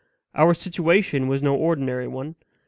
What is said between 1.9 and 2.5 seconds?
one.